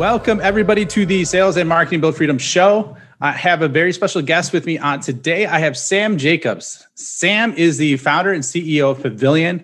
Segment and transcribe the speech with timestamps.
[0.00, 2.96] Welcome, everybody, to the Sales and Marketing Build Freedom Show.
[3.20, 5.44] I have a very special guest with me on today.
[5.44, 6.86] I have Sam Jacobs.
[6.94, 9.62] Sam is the founder and CEO of Pavilion,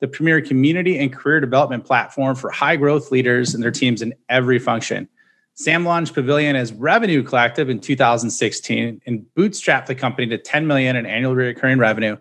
[0.00, 4.12] the premier community and career development platform for high growth leaders and their teams in
[4.28, 5.08] every function.
[5.54, 10.96] Sam launched Pavilion as Revenue Collective in 2016 and bootstrapped the company to 10 million
[10.96, 12.16] in annual recurring revenue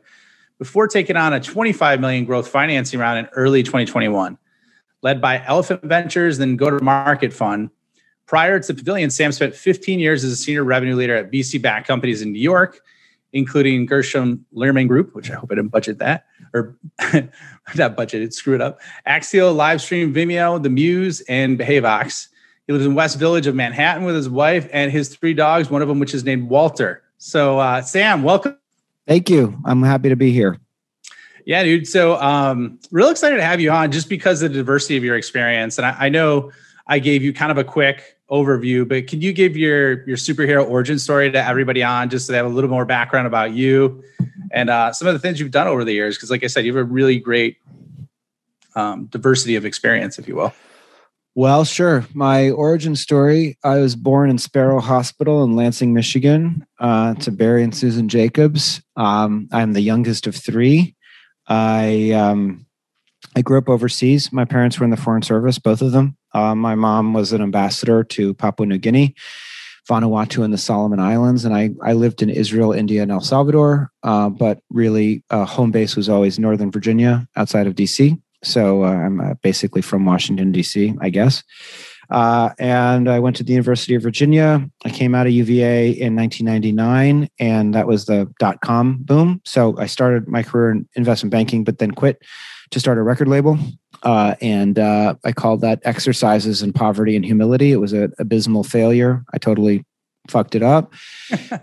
[0.60, 4.38] before taking on a 25 million growth financing round in early 2021
[5.02, 7.70] led by Elephant Ventures, then Go to Market Fund.
[8.26, 11.88] Prior to Pavilion, Sam spent 15 years as a senior revenue leader at VC backed
[11.88, 12.80] companies in New York,
[13.34, 16.76] including Gerson Lehrman Group, which I hope I didn't budget that, or
[17.14, 18.82] not budgeted, screw it up.
[19.06, 22.30] Axial, Livestream, Vimeo, The Muse, and Behavox.
[22.66, 25.84] He lives in West Village of Manhattan with his wife and his three dogs, one
[25.84, 27.04] of them which is named Walter.
[27.20, 28.58] So, uh, Sam, welcome.
[29.08, 29.56] Thank you.
[29.66, 30.58] I'm happy to be here.
[31.46, 31.88] Yeah, dude.
[31.88, 35.16] So, um, real excited to have you on just because of the diversity of your
[35.16, 35.78] experience.
[35.78, 36.52] And I, I, know
[36.88, 40.68] I gave you kind of a quick overview, but can you give your your superhero
[40.68, 44.04] origin story to everybody on just so they have a little more background about you
[44.52, 46.18] and uh, some of the things you've done over the years?
[46.18, 47.58] Because, like I said, you have a really great
[48.76, 50.54] um, diversity of experience, if you will.
[51.38, 52.06] Well, sure.
[52.14, 57.62] My origin story I was born in Sparrow Hospital in Lansing, Michigan, uh, to Barry
[57.62, 58.82] and Susan Jacobs.
[58.96, 60.95] Um, I'm the youngest of three.
[61.48, 62.66] I um,
[63.36, 64.32] I grew up overseas.
[64.32, 66.18] My parents were in the foreign service, both of them.
[66.34, 69.16] Uh, my mom was an ambassador to Papua New Guinea,
[69.90, 73.92] Vanuatu, and the Solomon Islands, and I I lived in Israel, India, and El Salvador.
[74.04, 78.20] Uh, but really, uh, home base was always Northern Virginia, outside of DC.
[78.44, 81.44] So uh, I'm uh, basically from Washington D.C., I guess.
[82.10, 84.70] Uh, and I went to the University of Virginia.
[84.84, 89.42] I came out of UVA in 1999, and that was the dot com boom.
[89.46, 92.22] So I started my career in investment banking, but then quit
[92.72, 93.58] to start a record label.
[94.04, 97.72] Uh, and uh, I called that Exercises in Poverty and Humility.
[97.72, 99.24] It was an abysmal failure.
[99.34, 99.86] I totally
[100.30, 100.94] fucked it up.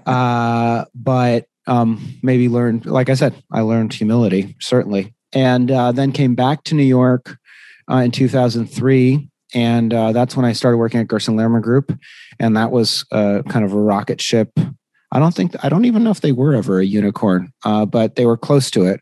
[0.06, 5.14] Uh, but um, maybe learned, like I said, I learned humility, certainly.
[5.32, 7.38] And uh, then came back to New York
[7.90, 11.98] uh, in 2003 and uh, that's when I started working at Gerson Lehrman Group,
[12.38, 14.58] and that was uh, kind of a rocket ship.
[15.10, 18.16] I don't think I don't even know if they were ever a unicorn, uh, but
[18.16, 19.00] they were close to it.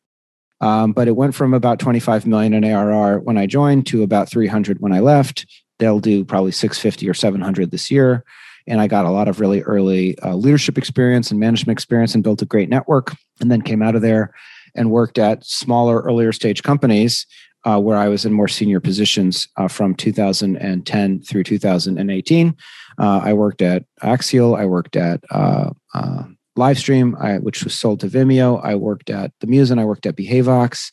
[0.61, 4.29] Um, but it went from about 25 million in ARR when I joined to about
[4.29, 5.47] 300 when I left.
[5.79, 8.25] They'll do probably 650 or 700 this year,
[8.67, 12.25] and I got a lot of really early uh, leadership experience and management experience, and
[12.25, 13.15] built a great network.
[13.41, 14.35] And then came out of there
[14.75, 17.27] and worked at smaller, earlier stage companies
[17.65, 22.57] uh, where I was in more senior positions uh, from 2010 through 2018.
[22.99, 24.57] Uh, I worked at Axial.
[24.57, 26.25] I worked at uh, uh,
[26.59, 28.65] Livestream, I, which was sold to Vimeo.
[28.65, 30.91] I worked at The Muse and I worked at Behavox.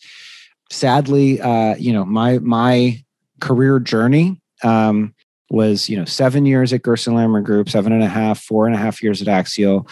[0.70, 3.02] Sadly, uh, you know, my my
[3.40, 5.14] career journey um,
[5.50, 8.76] was, you know, seven years at Gerson Lehrman Group, seven and a half, four and
[8.76, 9.88] a half years at Axial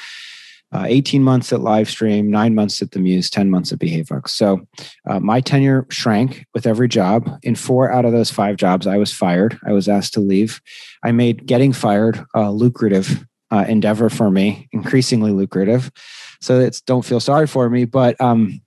[0.76, 4.30] uh, 18 months at Livestream, nine months at the Muse, 10 months at Behavox.
[4.30, 4.68] So
[5.10, 7.30] uh, my tenure shrank with every job.
[7.44, 9.58] In four out of those five jobs, I was fired.
[9.66, 10.60] I was asked to leave.
[11.02, 15.92] I made getting fired a lucrative uh, endeavor for me, increasingly lucrative.
[16.42, 18.62] So it's don't feel sorry for me, but um,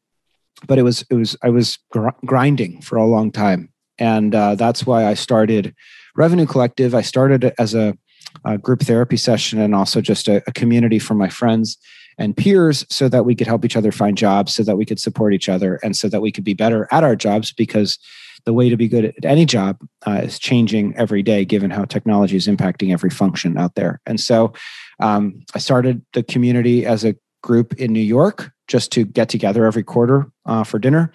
[0.67, 4.55] but it was it was I was gr- grinding for a long time, and uh,
[4.55, 5.75] that's why I started
[6.17, 6.95] Revenue Collective.
[6.95, 7.99] I started as a
[8.45, 11.79] a group therapy session and also just a, a, community for my friends
[12.19, 15.01] and peers so that we could help each other find jobs so that we could
[15.01, 17.99] support each other and so that we could be better at our jobs because
[18.45, 21.85] the way to be good at any job uh, is changing every day given how
[21.85, 24.01] technology is impacting every function out there.
[24.07, 24.53] And so
[25.01, 29.65] um, i started the community as a group in new york just to get together
[29.65, 31.13] every quarter uh, for dinner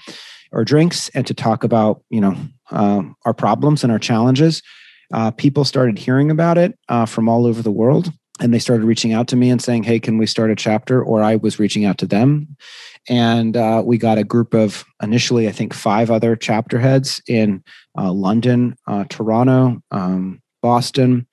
[0.54, 2.36] or drinks and to talk about you know
[2.72, 4.62] uh, our problems and our challenges.
[5.13, 8.85] Uh, people started hearing about it uh, from all over the world and they started
[8.85, 11.03] reaching out to me and saying hey can we start a chapter?
[11.03, 12.56] Or i was reaching out to them.
[13.09, 17.63] And uh, we got a group of initially i think five other chapter heads in
[17.97, 21.27] uh, london uh, toronto um, boston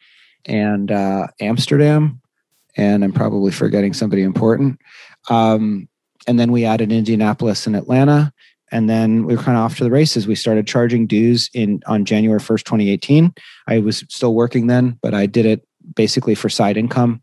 [0.47, 2.21] and uh, amsterdam.
[2.77, 4.81] And i'm probably forgetting somebody important.
[5.29, 5.89] Um,
[6.27, 8.33] and then we added indianapolis and atlanta.
[8.73, 10.29] And then we were kind of off to the races.
[10.29, 13.35] We started charging dues in on January 1st, 2018.
[13.67, 17.23] I was still working then, but I did it basically for side income.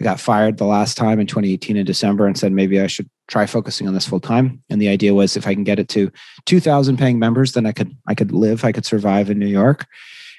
[0.00, 3.10] I got fired the last time in 2018 in December and said maybe I should
[3.28, 4.62] try focusing on this full time.
[4.70, 6.10] And the idea was if I can get it to
[6.46, 9.86] 2,000 paying members, then I could I could live, I could survive in New York.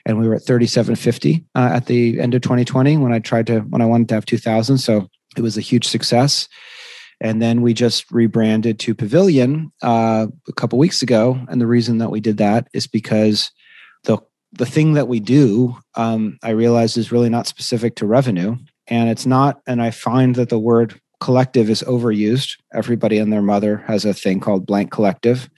[0.05, 3.59] And we were at 3,750 uh, at the end of 2020 when I tried to
[3.59, 4.79] when I wanted to have 2,000.
[4.79, 5.07] So
[5.37, 6.47] it was a huge success.
[7.21, 11.39] And then we just rebranded to Pavilion uh, a couple weeks ago.
[11.49, 13.51] And the reason that we did that is because
[14.05, 14.17] the
[14.53, 18.57] the thing that we do, um, I realize, is really not specific to revenue,
[18.87, 19.61] and it's not.
[19.67, 22.57] And I find that the word collective is overused.
[22.73, 25.49] Everybody and their mother has a thing called blank collective.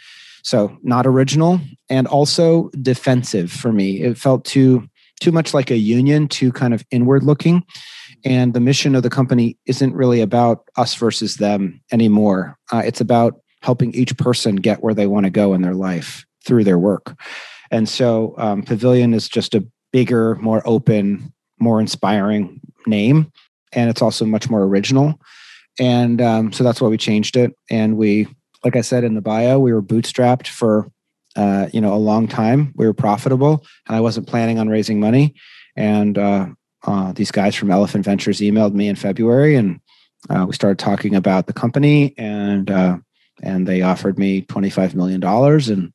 [0.44, 4.02] So not original and also defensive for me.
[4.02, 4.88] It felt too
[5.22, 7.64] too much like a union, too kind of inward looking.
[8.26, 12.58] And the mission of the company isn't really about us versus them anymore.
[12.72, 16.26] Uh, it's about helping each person get where they want to go in their life
[16.46, 17.18] through their work.
[17.74, 23.32] And so um, Pavilion is just a bigger, more open, more inspiring name.
[23.74, 25.20] And it's also much more original.
[25.80, 27.54] And um, so that's why we changed it.
[27.70, 28.28] And we,
[28.64, 30.90] like I said in the bio, we were bootstrapped for
[31.36, 32.74] uh, you know a long time.
[32.76, 35.34] We were profitable, and I wasn't planning on raising money.
[35.76, 36.48] And uh,
[36.84, 39.80] uh, these guys from Elephant Ventures emailed me in February, and
[40.30, 42.98] uh, we started talking about the company, and uh,
[43.42, 45.92] and they offered me twenty five million dollars, and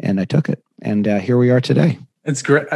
[0.00, 1.98] and I took it, and uh, here we are today.
[2.24, 2.66] It's great.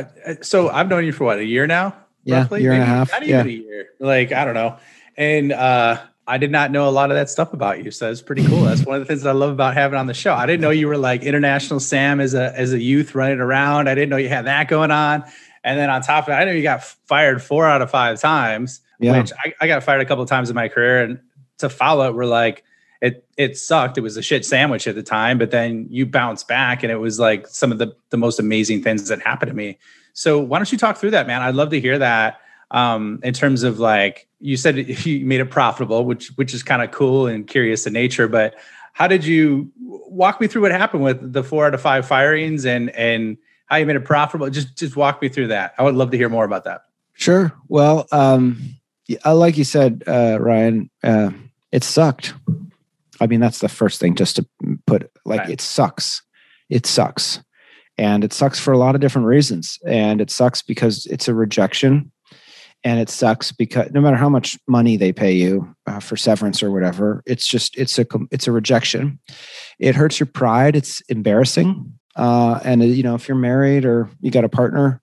[0.42, 1.96] So I've known you for what a year now.
[2.24, 2.62] Yeah, roughly?
[2.62, 3.10] year Maybe and a half.
[3.10, 3.52] Not even yeah.
[3.52, 3.88] a year.
[3.98, 4.76] Like I don't know,
[5.16, 7.90] and I did not know a lot of that stuff about you.
[7.90, 8.62] So that's pretty cool.
[8.62, 10.34] That's one of the things I love about having on the show.
[10.34, 13.88] I didn't know you were like international Sam as a as a youth running around.
[13.88, 15.24] I didn't know you had that going on.
[15.64, 18.20] And then on top of that, I know you got fired four out of five
[18.20, 19.18] times, yeah.
[19.18, 21.02] which I, I got fired a couple of times in my career.
[21.02, 21.20] And
[21.58, 22.64] to follow it, we're like,
[23.00, 23.96] it it sucked.
[23.98, 26.96] It was a shit sandwich at the time, but then you bounced back and it
[26.96, 29.78] was like some of the, the most amazing things that happened to me.
[30.12, 31.42] So why don't you talk through that, man?
[31.42, 34.76] I'd love to hear that um, in terms of like you said
[35.06, 38.28] you made it profitable, which which is kind of cool and curious in nature.
[38.28, 38.54] But
[38.92, 42.66] how did you walk me through what happened with the four out of five firings
[42.66, 44.50] and and how you made it profitable?
[44.50, 45.74] Just just walk me through that.
[45.78, 46.82] I would love to hear more about that.
[47.14, 47.52] Sure.
[47.68, 48.76] Well, um,
[49.24, 51.30] like you said, uh, Ryan, uh,
[51.70, 52.34] it sucked.
[53.20, 54.14] I mean, that's the first thing.
[54.14, 54.46] Just to
[54.86, 55.50] put like right.
[55.50, 56.22] it sucks.
[56.68, 57.40] It sucks,
[57.98, 59.78] and it sucks for a lot of different reasons.
[59.86, 62.12] And it sucks because it's a rejection
[62.84, 66.62] and it sucks because no matter how much money they pay you uh, for severance
[66.62, 69.18] or whatever it's just it's a it's a rejection
[69.78, 74.08] it hurts your pride it's embarrassing uh, and uh, you know if you're married or
[74.20, 75.02] you got a partner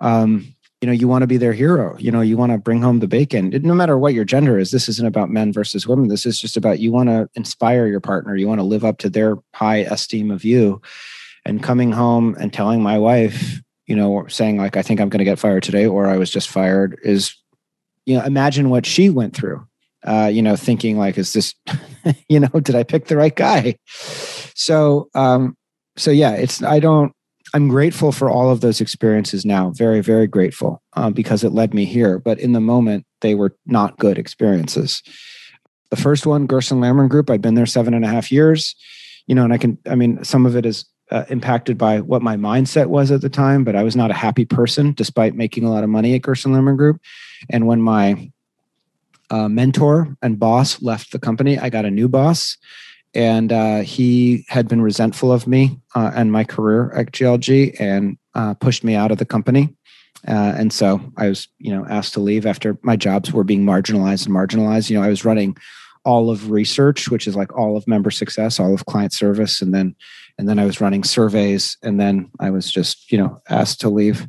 [0.00, 2.82] um, you know you want to be their hero you know you want to bring
[2.82, 3.50] home the bacon.
[3.62, 6.08] No matter what your gender is this isn't about men versus women.
[6.08, 8.36] This is just about you want to inspire your partner.
[8.36, 10.80] You want to live up to their high esteem of you.
[11.44, 15.18] And coming home and telling my wife you know, saying like, I think I'm going
[15.18, 17.34] to get fired today, or I was just fired is,
[18.04, 19.66] you know, imagine what she went through,
[20.04, 21.54] uh, you know, thinking like, is this,
[22.28, 23.76] you know, did I pick the right guy?
[24.54, 25.56] So, um,
[25.96, 27.12] so yeah, it's, I don't,
[27.54, 29.70] I'm grateful for all of those experiences now.
[29.70, 32.18] Very, very grateful um, because it led me here.
[32.18, 35.02] But in the moment, they were not good experiences.
[35.90, 38.74] The first one, Gerson Lehrman Group, I'd been there seven and a half years.
[39.26, 42.22] You know, and I can, I mean, some of it is uh, impacted by what
[42.22, 45.64] my mindset was at the time, but I was not a happy person despite making
[45.64, 47.00] a lot of money at Gerson Lehrman Group.
[47.50, 48.30] And when my
[49.30, 52.56] uh, mentor and boss left the company, I got a new boss,
[53.14, 58.18] and uh, he had been resentful of me uh, and my career at GLG and
[58.34, 59.74] uh, pushed me out of the company.
[60.26, 63.64] Uh, and so I was, you know, asked to leave after my jobs were being
[63.64, 64.90] marginalized and marginalized.
[64.90, 65.56] You know, I was running
[66.04, 69.74] all of research, which is like all of member success, all of client service, and
[69.74, 69.94] then
[70.38, 73.88] and then I was running surveys, and then I was just you know asked to
[73.88, 74.26] leave.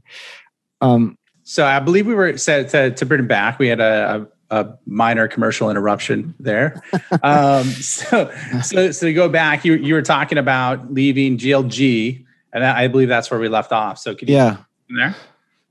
[0.82, 3.60] Um, so I believe we were said to, to bring back.
[3.60, 6.82] We had a, a, a minor commercial interruption there.
[7.24, 8.32] um, so
[8.64, 13.08] so so to go back, you you were talking about leaving GLG, and I believe
[13.08, 13.98] that's where we left off.
[14.00, 14.58] So you yeah
[14.90, 15.16] there?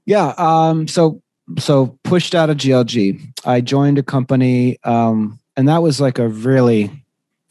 [0.07, 0.35] Yeah.
[0.39, 1.23] Um, so
[1.59, 3.33] so pushed out of GLG.
[3.45, 6.91] I joined a company, um, and that was like a really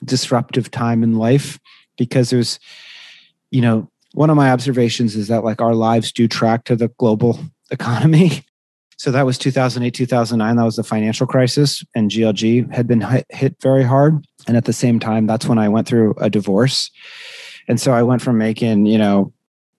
[0.04, 1.60] disruptive time in life
[1.98, 2.60] because there's,
[3.52, 6.88] you know, one of my observations is that like our lives do track to the
[6.90, 7.40] global
[7.72, 8.44] economy.
[8.98, 10.56] So that was 2008, 2009.
[10.56, 14.26] That was the financial crisis, and GLG had been hit very hard.
[14.48, 16.90] And at the same time, that's when I went through a divorce.
[17.68, 19.34] And so I went from making, you know,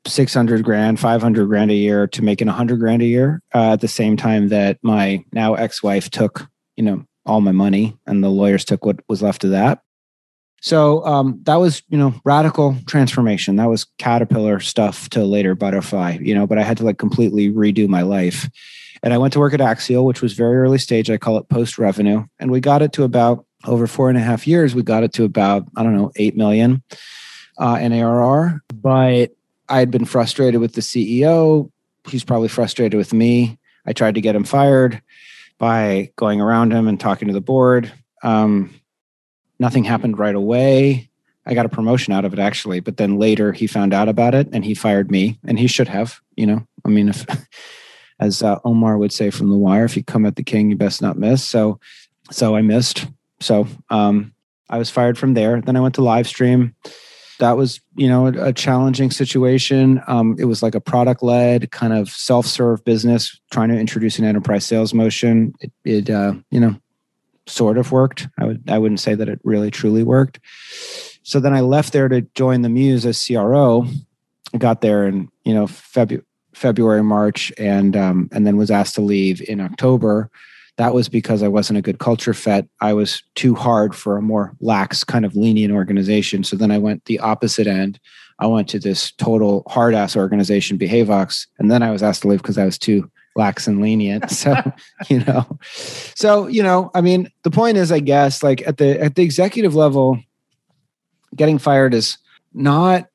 [0.07, 3.89] 600 grand, 500 grand a year to making 100 grand a year uh, at the
[3.89, 8.31] same time that my now ex wife took, you know, all my money and the
[8.31, 9.83] lawyers took what was left of that.
[10.61, 13.57] So um, that was, you know, radical transformation.
[13.57, 17.51] That was caterpillar stuff to later butterfly, you know, but I had to like completely
[17.51, 18.49] redo my life.
[19.03, 21.11] And I went to work at Axial, which was very early stage.
[21.11, 22.25] I call it post revenue.
[22.39, 25.13] And we got it to about over four and a half years, we got it
[25.15, 26.83] to about, I don't know, 8 million
[27.59, 28.63] uh, in ARR.
[28.73, 29.33] But
[29.69, 31.71] I had been frustrated with the CEO.
[32.09, 33.59] He's probably frustrated with me.
[33.87, 35.03] I tried to get him fired
[35.59, 37.93] by going around him and talking to the board.
[38.23, 38.75] Um,
[39.59, 41.11] nothing happened right away.
[41.45, 44.35] I got a promotion out of it actually, but then later he found out about
[44.35, 46.21] it and he fired me, and he should have.
[46.37, 47.27] You know, I mean, if
[48.21, 50.77] as uh, Omar would say from The Wire, if you come at the king, you
[50.77, 51.45] best not miss.
[51.45, 51.79] So,
[52.31, 53.07] so I missed.
[53.41, 54.35] So um,
[54.69, 55.61] I was fired from there.
[55.61, 56.75] Then I went to Livestream.
[57.39, 60.03] That was, you know, a, a challenging situation.
[60.09, 64.19] Um, it was like a product led kind of self serve business, trying to introduce
[64.19, 65.55] an enterprise sales motion.
[65.61, 66.75] It, it uh, you know,
[67.47, 68.29] sort of worked.
[68.39, 70.41] I would, I wouldn't say that it really truly worked.
[71.23, 73.87] So then I left there to join the Muse as CRO.
[74.55, 76.25] I got there in, you know, February,
[76.59, 80.31] February, March, and um, and then was asked to leave in October
[80.79, 82.69] that was because I wasn't a good culture fit.
[82.81, 86.45] I was too hard for a more lax, kind of lenient organization.
[86.45, 87.99] So then I went the opposite end.
[88.39, 92.29] I went to this total hard ass organization, Behavox, and then I was asked to
[92.29, 94.31] leave because I was too lax and lenient.
[94.31, 94.55] So,
[95.09, 95.59] you know,
[96.15, 99.25] so you know, I mean, the point is, I guess, like at the at the
[99.25, 100.21] executive level,
[101.35, 102.19] getting fired is
[102.55, 103.09] not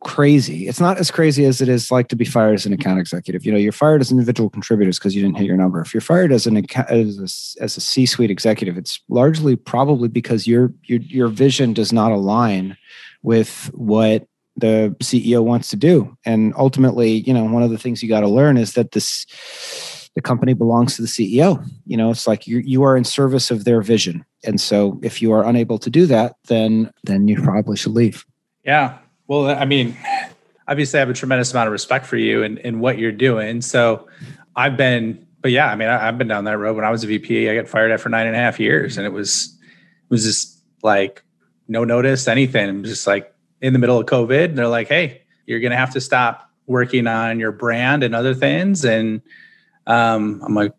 [0.00, 0.68] crazy.
[0.68, 3.44] It's not as crazy as it is like to be fired as an account executive.
[3.44, 5.80] You know, you're fired as individual contributors because you didn't hit your number.
[5.80, 10.46] If you're fired as an as a, as a C-suite executive, it's largely probably because
[10.46, 12.76] your your your vision does not align
[13.22, 14.26] with what
[14.56, 16.16] the CEO wants to do.
[16.24, 19.26] And ultimately, you know, one of the things you got to learn is that this
[20.14, 21.64] the company belongs to the CEO.
[21.86, 24.24] You know, it's like you you are in service of their vision.
[24.44, 28.24] And so if you are unable to do that, then then you probably should leave.
[28.64, 29.96] Yeah, well, I mean,
[30.66, 33.60] obviously, I have a tremendous amount of respect for you and, and what you're doing.
[33.60, 34.08] So
[34.56, 36.74] I've been, but yeah, I mean, I, have been down that road.
[36.74, 39.06] When I was a VP, I got fired after nine and a half years, and
[39.06, 41.22] it was it was just like
[41.68, 42.68] no notice, anything.
[42.68, 45.92] I'm just like in the middle of COVID, and they're like, "Hey, you're gonna have
[45.92, 49.20] to stop working on your brand and other things." And
[49.86, 50.72] um, I'm like,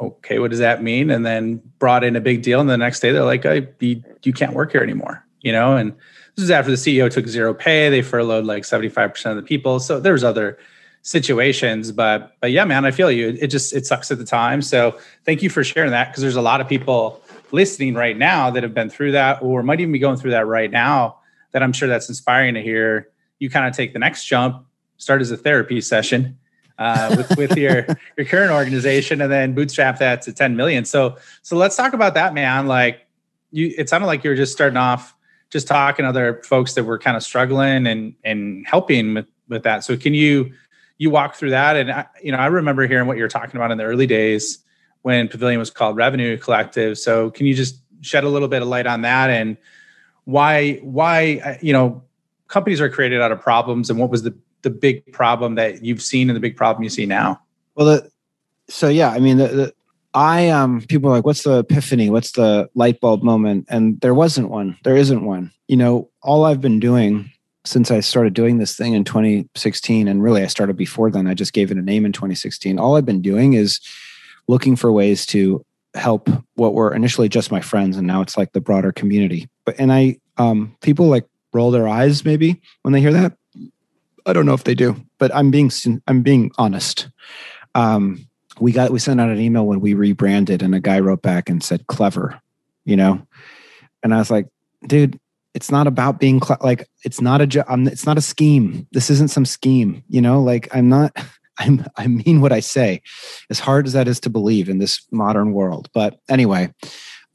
[0.00, 3.00] "Okay, what does that mean?" And then brought in a big deal, and the next
[3.00, 5.94] day they're like, "I, you, you can't work here anymore," you know, and
[6.36, 7.88] this is after the CEO took zero pay.
[7.88, 9.80] They furloughed like 75% of the people.
[9.80, 10.58] So there's other
[11.02, 13.36] situations, but but yeah, man, I feel you.
[13.40, 14.62] It just it sucks at the time.
[14.62, 17.22] So thank you for sharing that because there's a lot of people
[17.52, 20.46] listening right now that have been through that or might even be going through that
[20.46, 21.18] right now
[21.52, 23.08] that I'm sure that's inspiring to hear
[23.38, 24.64] you kind of take the next jump,
[24.98, 26.38] start as a therapy session
[26.78, 30.84] uh, with, with your your current organization and then bootstrap that to 10 million.
[30.84, 32.66] So so let's talk about that, man.
[32.66, 33.06] Like
[33.50, 35.14] you it sounded like you were just starting off
[35.50, 39.62] just talking to other folks that were kind of struggling and and helping with, with
[39.64, 39.84] that.
[39.84, 40.52] So can you
[40.98, 41.76] you walk through that?
[41.76, 44.06] And I, you know, I remember hearing what you were talking about in the early
[44.06, 44.58] days
[45.02, 46.98] when Pavilion was called Revenue Collective.
[46.98, 49.56] So can you just shed a little bit of light on that and
[50.24, 52.02] why why uh, you know
[52.48, 56.02] companies are created out of problems and what was the the big problem that you've
[56.02, 57.40] seen and the big problem you see now?
[57.74, 58.10] Well, the,
[58.68, 59.74] so yeah, I mean the, the
[60.14, 62.10] I um people are like, what's the epiphany?
[62.10, 63.66] What's the light bulb moment?
[63.68, 64.76] And there wasn't one.
[64.84, 65.52] There isn't one.
[65.68, 67.30] You know, all I've been doing
[67.64, 71.34] since I started doing this thing in 2016, and really I started before then, I
[71.34, 72.78] just gave it a name in 2016.
[72.78, 73.80] All I've been doing is
[74.48, 75.64] looking for ways to
[75.94, 79.48] help what were initially just my friends, and now it's like the broader community.
[79.64, 83.36] But and I um people like roll their eyes maybe when they hear that.
[84.26, 85.70] I don't know if they do, but I'm being
[86.06, 87.08] I'm being honest.
[87.74, 88.26] Um,
[88.60, 91.48] we got we sent out an email when we rebranded and a guy wrote back
[91.48, 92.40] and said clever
[92.84, 93.26] you know?
[94.02, 94.46] And i was like
[94.86, 95.18] dude
[95.52, 98.86] it's not about being cl- like it's not a jo- I'm, it's not a scheme.
[98.92, 100.40] This isn't some scheme you know?
[100.42, 101.16] Like i'm not
[101.58, 103.02] i'm i mean what i say
[103.50, 105.88] as hard as that is to believe in this modern world.
[105.92, 106.72] But anyway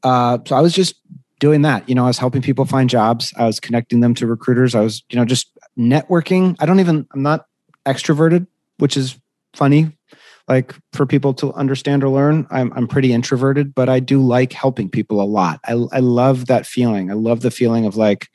[0.03, 0.95] uh so i was just
[1.39, 2.05] doing that you know?
[2.05, 3.33] I was helping people find jobs.
[3.37, 4.75] I was connecting them to recruiters.
[4.75, 6.55] I was you know just networking.
[6.59, 7.45] I don't even i'm not
[7.85, 9.17] extroverted which is
[9.53, 9.94] funny
[10.47, 14.53] like for people to understand or learn i'm, I'm pretty introverted but i do like
[14.53, 15.59] helping people a lot.
[15.65, 17.11] I, I love that feeling.
[17.11, 18.29] I love the feeling of like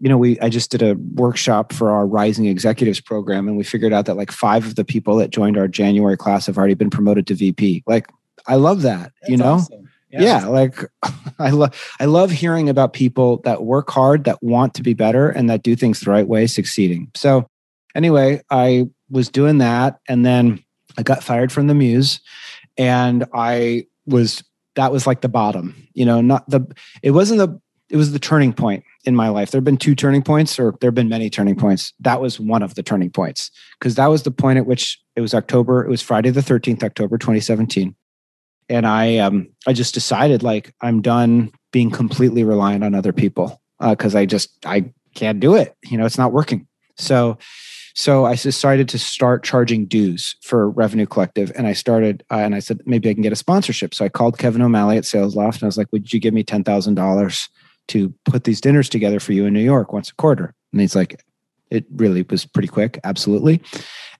[0.00, 3.64] you know we i just did a workshop for our rising executives program and we
[3.64, 6.74] figured out that like five of the people that joined our january class have already
[6.74, 8.08] been promoted to vp like
[8.46, 9.54] i love that That's you know?
[9.54, 9.88] awesome.
[10.10, 10.22] yeah.
[10.22, 10.78] yeah like
[11.38, 15.30] i love i love hearing about people that work hard that want to be better
[15.30, 17.10] and that do things the right way succeeding.
[17.14, 17.48] So
[17.94, 20.63] anyway i was doing that and then
[20.98, 22.20] I got fired from the Muse,
[22.76, 24.42] and I was
[24.76, 25.88] that was like the bottom.
[25.94, 26.66] You know, not the
[27.02, 27.60] it wasn't the
[27.90, 28.84] it was the turning point.
[29.04, 29.50] in my life.
[29.50, 31.92] There have been two turning points, or there have been many turning points.
[32.00, 35.20] That was one of the turning points because that was the point at which it
[35.20, 35.84] was October.
[35.84, 37.94] It was Friday the 13th, October 2017.
[38.70, 43.60] And I, um, I just decided like I'm done being completely reliant on other people
[43.78, 45.76] because uh, I just I can't do it.
[45.84, 46.66] You know, it's not working.
[46.96, 47.38] So,
[47.94, 52.54] so I decided to start charging dues for Revenue Collective, and I started uh, and
[52.54, 53.94] I said maybe I can get a sponsorship.
[53.94, 56.42] So I called Kevin O'Malley at SalesLoft, and I was like, "Would you give me
[56.42, 57.48] ten thousand dollars
[57.88, 60.96] to put these dinners together for you in New York once a quarter?" And he's
[60.96, 61.22] like,
[61.74, 63.62] "It really was pretty quick, absolutely."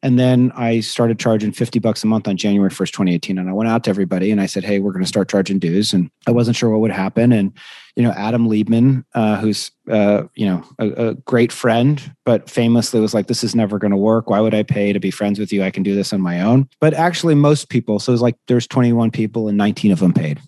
[0.04, 3.38] And then I started charging 50 bucks a month on January 1st, 2018.
[3.38, 5.58] And I went out to everybody and I said, Hey, we're going to start charging
[5.58, 5.94] dues.
[5.94, 7.32] And I wasn't sure what would happen.
[7.32, 7.56] And,
[7.96, 13.00] you know, Adam Liebman, uh, who's, uh, you know, a, a, great friend, but famously
[13.00, 14.28] was like, this is never going to work.
[14.28, 15.62] Why would I pay to be friends with you?
[15.64, 16.68] I can do this on my own.
[16.80, 20.12] But actually, most people, so it was like there's 21 people and 19 of them
[20.12, 20.38] paid.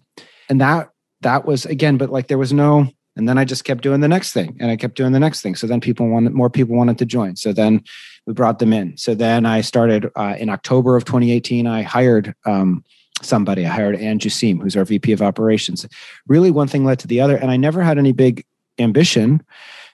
[0.51, 0.91] And that,
[1.23, 4.09] that was again, but like there was no, and then I just kept doing the
[4.09, 5.57] next thing and I kept doing the next thing.
[5.57, 7.37] So then people wanted, more people wanted to join.
[7.37, 7.83] So then
[8.27, 8.97] we brought them in.
[8.97, 11.67] So then I started uh, in October of 2018.
[11.67, 12.85] I hired um,
[13.23, 13.65] somebody.
[13.65, 15.87] I hired Ann Jusim, who's our VP of operations.
[16.27, 17.37] Really, one thing led to the other.
[17.37, 18.45] And I never had any big
[18.79, 19.43] ambition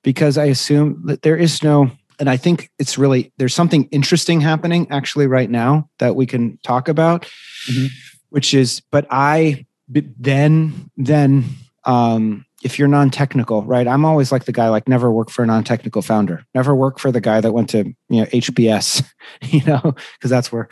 [0.03, 4.41] because I assume that there is no, and I think it's really, there's something interesting
[4.41, 7.23] happening actually right now that we can talk about,
[7.71, 7.87] mm-hmm.
[8.31, 11.45] which is, but I, then, then,
[11.85, 13.87] um, if you're non-technical, right?
[13.87, 16.45] I'm always like the guy like never work for a non-technical founder.
[16.55, 19.05] Never work for the guy that went to, you know, HBS,
[19.43, 20.69] you know, because that's where,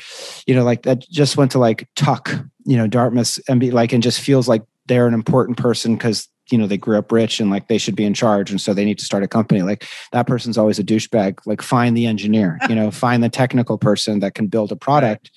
[0.47, 2.30] you know, like that just went to like Tuck,
[2.64, 6.28] you know, Dartmouth and be like and just feels like they're an important person because
[6.50, 8.75] you know they grew up rich and like they should be in charge and so
[8.75, 12.06] they need to start a company like that person's always a douchebag like find the
[12.06, 15.30] engineer you know find the technical person that can build a product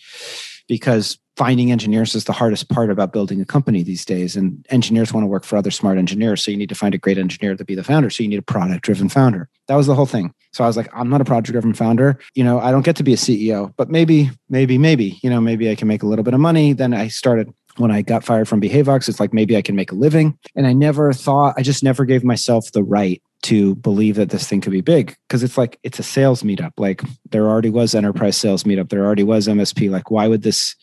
[0.67, 4.35] because finding engineers is the hardest part about building a company these days.
[4.35, 6.43] And engineers want to work for other smart engineers.
[6.43, 8.09] So you need to find a great engineer to be the founder.
[8.09, 9.49] So you need a product driven founder.
[9.67, 10.33] That was the whole thing.
[10.51, 12.19] So I was like, I'm not a product driven founder.
[12.35, 15.41] You know, I don't get to be a CEO, but maybe, maybe, maybe, you know,
[15.41, 16.73] maybe I can make a little bit of money.
[16.73, 19.91] Then I started when I got fired from Behavox, it's like maybe I can make
[19.91, 20.37] a living.
[20.55, 24.47] And I never thought, I just never gave myself the right to believe that this
[24.47, 26.71] thing could be big because it's like it's a sales meetup.
[26.77, 29.89] Like there already was enterprise sales meetup, there already was MSP.
[29.89, 30.75] Like, why would this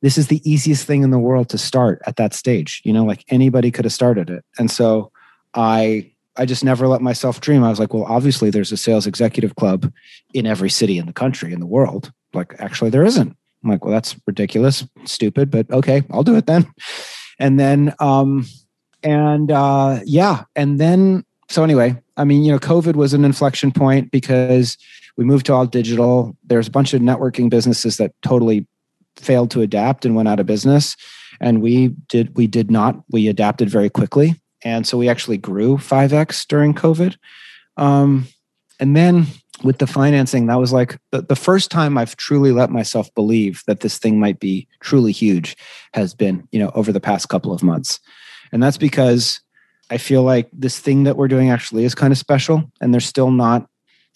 [0.00, 3.04] this is the easiest thing in the world to start at that stage you know?
[3.04, 4.44] Like anybody could have started it.
[4.58, 5.12] And so
[5.54, 7.64] i i just never let myself dream.
[7.64, 9.92] I was like well obviously there's a sales executive club
[10.32, 12.12] in every city in the country in the world.
[12.32, 13.36] Like actually there isn't.
[13.64, 16.72] I'm like well that's ridiculous stupid but okay i'll do it then.
[17.40, 18.46] And then um
[19.02, 20.44] and uh yeah.
[20.54, 24.78] And then so anyway i mean you know covid was an inflection point because
[25.20, 26.34] we moved to all digital.
[26.44, 28.66] There's a bunch of networking businesses that totally
[29.16, 30.96] failed to adapt and went out of business.
[31.42, 34.34] And we did we did not we adapted very quickly.
[34.64, 37.16] And so we actually grew 5x during covid.
[37.76, 38.28] Um,
[38.78, 39.26] and then
[39.62, 43.62] with the financing that was like the, the first time i've truly let myself believe
[43.66, 45.54] that this thing might be truly huge
[45.92, 48.00] has been you know over the past couple of months.
[48.52, 49.38] And that's because
[49.90, 53.06] i feel like this thing that we're doing actually is kind of special and there's
[53.06, 53.66] still not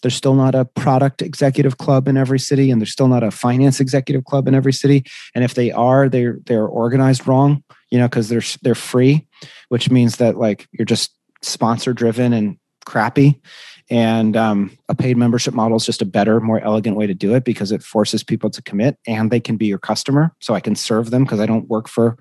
[0.05, 3.31] there's still not a product executive club in every city, and there's still not a
[3.31, 5.03] finance executive club in every city.
[5.33, 9.25] And if they are, they're they're organized wrong, you know, because they're they're free,
[9.69, 11.11] which means that like you're just
[11.41, 13.41] sponsor driven and crappy.
[13.89, 17.33] And um, a paid membership model is just a better, more elegant way to do
[17.33, 20.35] it because it forces people to commit and they can be your customer.
[20.39, 22.17] So I can serve them because I don't work for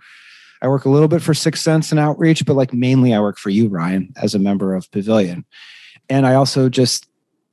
[0.64, 3.50] I work a little bit for 6sense and Outreach, but like mainly I work for
[3.50, 5.44] you, Ryan, as a member of Pavilion.
[6.09, 7.07] And I also just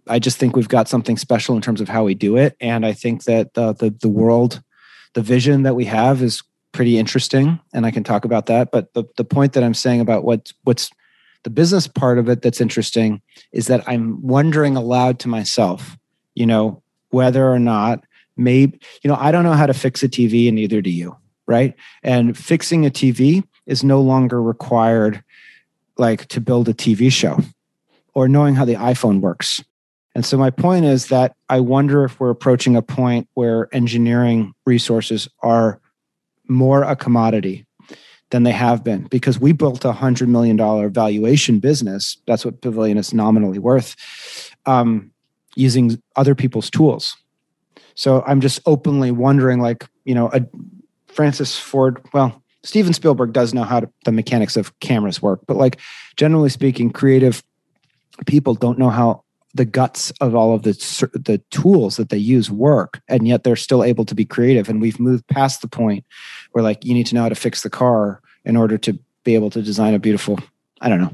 [0.08, 2.86] I just think we've got something special in terms of how we do it, and
[2.86, 4.64] I think that the the, the world,
[5.14, 8.72] the vision that we have is pretty interesting, and I can talk about that.
[8.72, 10.90] But the the point that I'm saying about what what's
[11.44, 13.22] the business part of it that's interesting
[13.52, 15.98] is that I'm wondering aloud to myself,
[16.34, 18.06] you know, whether or not
[18.38, 21.18] maybe you know I don't know how to fix a TV, and neither do you,
[21.52, 21.76] right?
[22.02, 25.24] And fixing a TV is no longer required,
[25.98, 27.40] like to build a TV show
[28.16, 29.64] or knowing how the iPhone works
[30.14, 34.54] and so my point is that I wonder if we're approaching a point where engineering
[34.66, 35.80] resources are
[36.48, 37.66] more a commodity
[38.32, 42.18] than they have been because we built a hundred million dollar valuation business.
[42.28, 43.96] That's what Pavilion is nominally worth
[44.66, 45.12] um,
[45.56, 47.16] using other people's tools.
[47.96, 50.42] So I'm just openly wondering, like, you know, a,
[51.14, 55.58] Francis Ford, well, Steven Spielberg does know how to, the mechanics of cameras work, but
[55.58, 55.80] like
[56.16, 57.44] generally speaking, creative
[58.26, 60.72] people don't know how the guts of all of the
[61.14, 64.82] the tools that they use work and yet they're still able to be creative and
[64.82, 66.06] we've moved past the point
[66.54, 69.36] where like you need to know how to fix the car in order to be
[69.36, 70.40] able to design a beautiful
[70.84, 71.14] I don't know.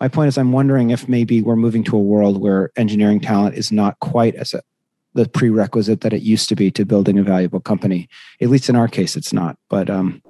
[0.00, 3.56] My point is, I'm wondering if maybe we're moving to a world where engineering talent
[3.56, 4.54] is not quite as
[5.18, 8.08] the prerequisite that it used to be to building a valuable company.
[8.40, 9.58] At least in our case, it's not.
[9.68, 10.22] But um,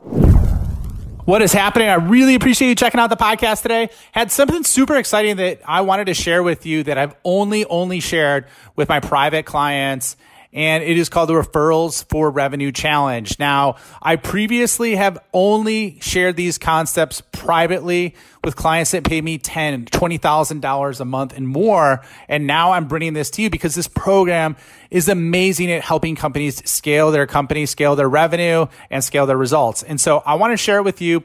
[1.27, 1.89] what is happening?
[1.89, 3.91] I really appreciate you checking out the podcast today.
[4.13, 8.01] Had something super exciting that I wanted to share with you that I've only only
[8.01, 8.47] shared
[8.77, 10.17] with my private clients
[10.53, 13.39] and it is called the Referrals for Revenue Challenge.
[13.39, 19.85] Now, I previously have only shared these concepts privately with clients that pay me ten,
[19.87, 23.75] twenty thousand dollars a month and more, and now I'm bringing this to you because
[23.75, 24.57] this program
[24.91, 29.83] is amazing at helping companies scale their company, scale their revenue, and scale their results.
[29.83, 31.25] And so, I want to share it with you.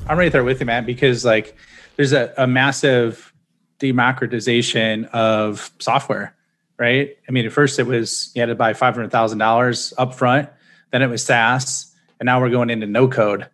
[0.06, 1.56] I'm right there with you, man, because like
[1.96, 3.32] there's a, a massive
[3.78, 6.34] democratization of software,
[6.78, 7.16] right?
[7.28, 10.48] I mean, at first it was you had to buy $500,000 up front,
[10.90, 13.48] then it was SaaS, and now we're going into no code.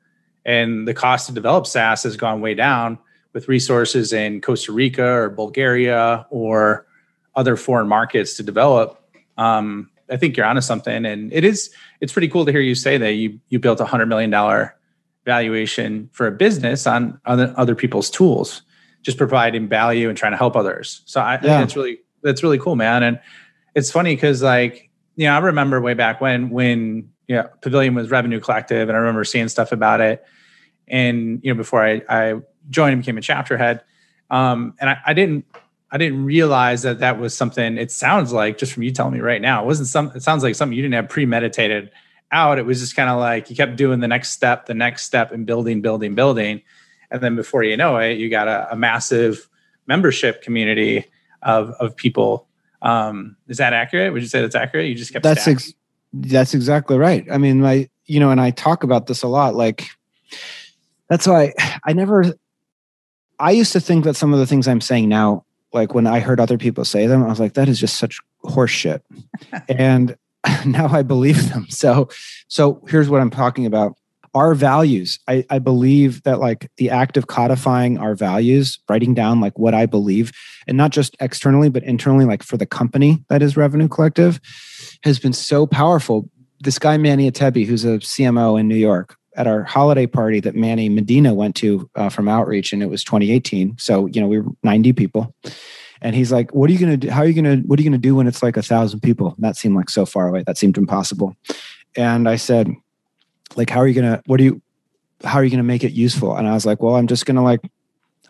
[0.45, 2.99] And the cost to develop SaaS has gone way down
[3.33, 6.87] with resources in Costa Rica or Bulgaria or
[7.35, 9.00] other foreign markets to develop
[9.41, 12.75] um, I think you're onto something, and it is it's pretty cool to hear you
[12.75, 14.77] say that you you built a hundred million dollar
[15.25, 18.63] valuation for a business on other other people's tools,
[19.03, 21.03] just providing value and trying to help others.
[21.07, 21.37] So I, yeah.
[21.37, 23.03] I think that's really that's really cool, man.
[23.03, 23.21] And
[23.75, 27.95] it's funny because like you know I remember way back when when you know, Pavilion
[27.95, 30.23] was Revenue Collective, and I remember seeing stuff about it.
[30.87, 33.83] And you know before I I joined and became a chapter head,
[34.29, 35.47] um, and I, I didn't
[35.93, 37.77] I didn't realize that that was something.
[37.77, 40.13] It sounds like just from you telling me right now, it wasn't some.
[40.15, 41.91] It sounds like something you didn't have premeditated
[42.31, 42.59] out.
[42.59, 45.33] It was just kind of like you kept doing the next step, the next step,
[45.33, 46.63] and building, building, building,
[47.11, 49.49] and then before you know it, you got a, a massive
[49.87, 51.07] membership community
[51.43, 52.47] of of people.
[52.83, 54.13] Um, is that accurate?
[54.13, 54.89] Would you say that's accurate?
[54.89, 55.75] You just kept that's ex-
[56.13, 57.27] that's exactly right.
[57.31, 59.57] I mean, my you know, and I talk about this a lot.
[59.57, 59.89] Like
[61.09, 61.53] that's why
[61.85, 62.33] I never.
[63.41, 66.21] I used to think that some of the things I'm saying now like when I
[66.21, 69.01] heard other people say them, I was like, that is just such horseshit.
[69.69, 70.17] and
[70.67, 71.67] now I believe them.
[71.69, 72.09] So,
[72.49, 73.97] so here's what I'm talking about.
[74.33, 75.19] Our values.
[75.27, 79.75] I, I believe that like the act of codifying our values, writing down like what
[79.75, 80.31] I believe,
[80.69, 84.41] and not just externally, but internally, like for the company that is Revenue Collective,
[85.03, 86.31] has been so powerful.
[86.61, 90.57] This guy Manny Atebi, who's a CMO in New York, at our holiday party that
[90.57, 93.77] Manny Medina went to uh, from Outreach, and it was 2018.
[93.79, 95.35] So you know we were 90 people,
[96.03, 97.11] and he's like, "What are you gonna do?
[97.11, 97.57] How are you gonna?
[97.67, 99.91] What are you gonna do when it's like a thousand people?" And that seemed like
[99.91, 100.45] so far away.
[100.47, 101.37] That seemed impossible.
[101.97, 102.75] And I said,
[103.57, 104.23] "Like, how are you gonna?
[104.27, 104.63] What are you?
[105.25, 107.45] How are you gonna make it useful?" And I was like, "Well, I'm just gonna
[107.45, 107.61] like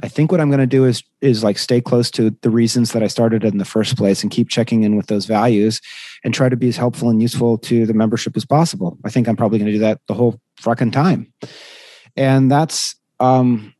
[0.03, 2.93] I think what I'm going to do is is like stay close to the reasons
[2.93, 5.81] that I started in the first place and keep checking in with those values
[6.25, 8.99] and try to be as helpful and useful to the membership as possible.
[9.05, 11.33] I think I'm probably going to do that the whole fucking time.
[12.17, 13.75] And that's um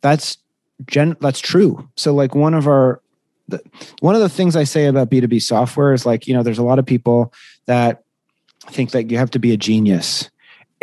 [0.00, 0.38] that's
[0.86, 1.88] gen that's true.
[1.96, 3.00] So like one of our
[3.48, 3.60] the,
[4.00, 6.62] one of the things I say about B2B software is like, you know, there's a
[6.62, 7.32] lot of people
[7.66, 8.02] that
[8.70, 10.30] think that you have to be a genius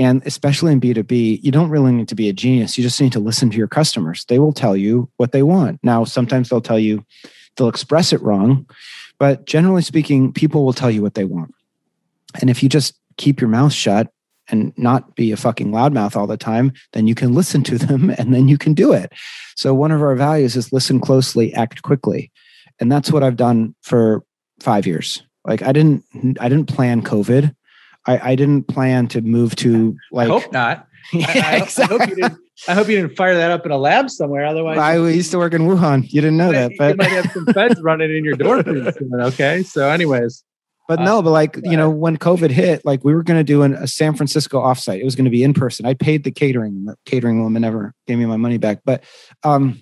[0.01, 2.75] and especially in B2B, you don't really need to be a genius.
[2.75, 4.25] You just need to listen to your customers.
[4.25, 5.79] They will tell you what they want.
[5.83, 7.05] Now, sometimes they'll tell you,
[7.55, 8.67] they'll express it wrong,
[9.19, 11.53] but generally speaking, people will tell you what they want.
[12.41, 14.11] And if you just keep your mouth shut
[14.49, 18.09] and not be a fucking loudmouth all the time, then you can listen to them
[18.17, 19.13] and then you can do it.
[19.55, 22.31] So, one of our values is listen closely, act quickly.
[22.79, 24.23] And that's what I've done for
[24.59, 25.21] five years.
[25.45, 26.03] Like I didn't
[26.39, 27.55] I didn't plan COVID.
[28.07, 30.29] I, I didn't plan to move to like.
[30.29, 30.87] I hope not.
[31.13, 31.83] yeah, I, exactly.
[31.83, 32.39] I, hope you didn't.
[32.67, 34.45] I hope you didn't fire that up in a lab somewhere.
[34.45, 36.03] Otherwise, I used to work in Wuhan.
[36.11, 38.91] You didn't know that, but you might have some feds running in your door pretty
[38.91, 39.11] soon.
[39.13, 40.43] Okay, so anyways,
[40.87, 43.63] but no, but like you know, when COVID hit, like we were going to do
[43.63, 44.99] an, a San Francisco offsite.
[44.99, 45.85] It was going to be in person.
[45.85, 46.85] I paid the catering.
[46.85, 48.79] The catering woman never gave me my money back.
[48.85, 49.03] But
[49.43, 49.79] um,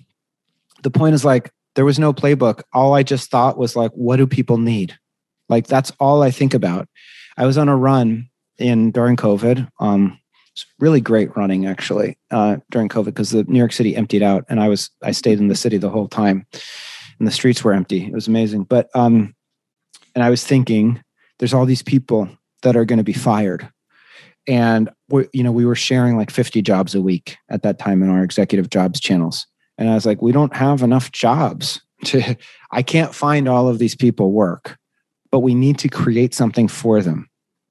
[0.82, 2.62] the point is like there was no playbook.
[2.72, 4.96] All I just thought was like, what do people need?
[5.48, 6.88] Like that's all I think about.
[7.36, 9.68] I was on a run in during COVID.
[9.80, 10.18] Um,
[10.52, 14.44] it's really great running actually uh, during COVID because the New York City emptied out,
[14.48, 16.46] and I was I stayed in the city the whole time,
[17.18, 18.04] and the streets were empty.
[18.06, 18.64] It was amazing.
[18.64, 19.34] But um,
[20.14, 21.02] and I was thinking,
[21.38, 22.28] there's all these people
[22.62, 23.68] that are going to be fired.
[24.46, 28.02] And we, you know, we were sharing like 50 jobs a week at that time
[28.02, 29.46] in our executive jobs channels.
[29.78, 32.36] And I was like, we don't have enough jobs to,
[32.70, 34.76] I can't find all of these people work,
[35.30, 37.28] but we need to create something for them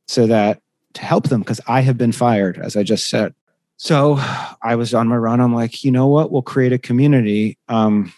[0.08, 0.62] so that
[0.94, 3.34] to help them because I have been fired, as I just said.
[3.78, 4.18] So
[4.62, 5.40] I was on my run.
[5.40, 6.32] I'm like, you know what?
[6.32, 7.58] We'll create a community.
[7.70, 8.12] Um,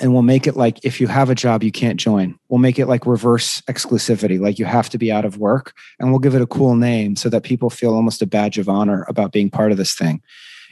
[0.00, 2.78] and we'll make it like if you have a job you can't join we'll make
[2.78, 6.34] it like reverse exclusivity like you have to be out of work and we'll give
[6.34, 9.50] it a cool name so that people feel almost a badge of honor about being
[9.50, 10.22] part of this thing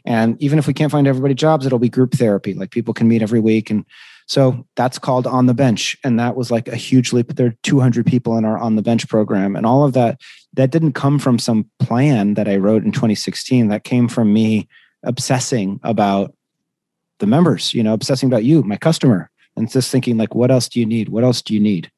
[0.07, 3.09] and even if we can't find everybody jobs it'll be group therapy like people can
[3.09, 3.85] meet every week and
[4.31, 7.57] so that's called on the bench and that was like a huge leap there are
[7.63, 10.21] 200 people in our on the bench program and all of that
[10.53, 14.69] that didn't come from some plan that i wrote in 2016 that came from me
[15.05, 16.35] obsessing about
[17.21, 20.69] the members, you know, obsessing about you, my customer, and just thinking like, what else
[20.69, 21.11] do you need?
[21.11, 21.91] What else do you need?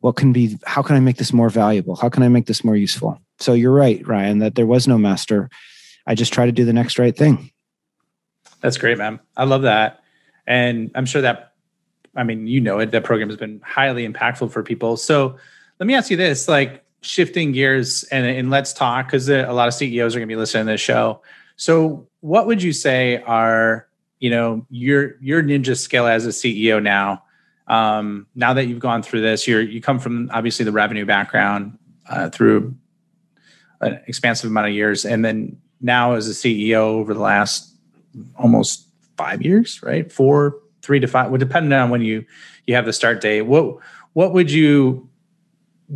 [0.00, 1.96] What can be, how can I make this more valuable?
[1.96, 3.20] How can I make this more useful?
[3.38, 5.48] So you're right, Ryan, that there was no master.
[6.06, 7.50] I just try to do the next right thing.
[8.60, 9.20] That's great, man.
[9.36, 10.00] I love that.
[10.46, 11.47] And I'm sure that,
[12.16, 14.96] I mean, you know it, that program has been highly impactful for people.
[14.96, 15.36] So
[15.78, 19.68] let me ask you this like shifting gears and, and let's talk because a lot
[19.68, 21.22] of CEOs are going to be listening to this show.
[21.56, 23.88] So, what would you say are
[24.20, 27.22] you know your your ninja skill as a ceo now
[27.68, 31.78] um, now that you've gone through this you're you come from obviously the revenue background
[32.08, 32.74] uh, through
[33.80, 37.74] an expansive amount of years and then now as a ceo over the last
[38.36, 42.24] almost five years right four three to five well depending on when you
[42.66, 43.76] you have the start date what
[44.12, 45.08] what would you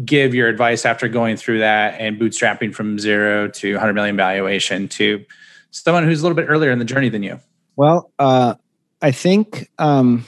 [0.05, 4.88] give your advice after going through that and bootstrapping from zero to 100 million valuation
[4.88, 5.25] to
[5.71, 7.38] someone who's a little bit earlier in the journey than you
[7.77, 8.55] well, uh,
[9.01, 10.25] I think um,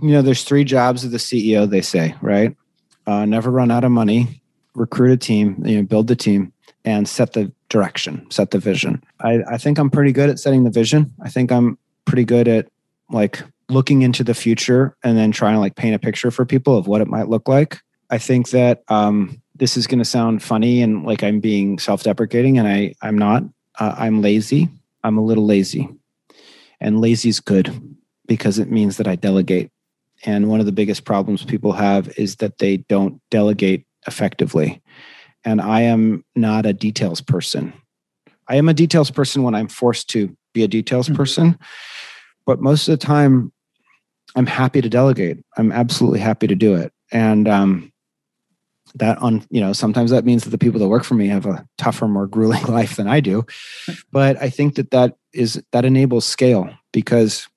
[0.00, 1.68] you know there's three jobs of the CEO.
[1.68, 2.56] They say right,
[3.06, 4.40] uh, never run out of money,
[4.74, 6.52] recruit a team, you know, build the team,
[6.84, 9.02] and set the direction, set the vision.
[9.20, 11.12] I, I think I'm pretty good at setting the vision.
[11.22, 12.68] I think I'm pretty good at
[13.10, 16.76] like looking into the future and then trying to like paint a picture for people
[16.76, 17.80] of what it might look like.
[18.10, 22.58] I think that um, this is going to sound funny and like I'm being self-deprecating,
[22.58, 23.44] and I I'm not.
[23.78, 24.68] Uh, I'm lazy.
[25.04, 25.88] I'm a little lazy.
[26.80, 29.70] And lazy is good because it means that I delegate.
[30.24, 34.82] And one of the biggest problems people have is that they don't delegate effectively.
[35.44, 37.72] And I am not a details person.
[38.48, 41.16] I am a details person when I'm forced to be a details mm-hmm.
[41.16, 41.58] person.
[42.46, 43.52] But most of the time,
[44.36, 45.38] I'm happy to delegate.
[45.56, 46.92] I'm absolutely happy to do it.
[47.10, 47.92] And um,
[48.94, 51.46] that on you know sometimes that means that the people that work for me have
[51.46, 53.44] a tougher more grueling life than i do
[54.12, 57.48] but i think that that is that enables scale because